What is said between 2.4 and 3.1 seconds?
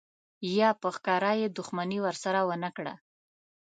ونه کړه.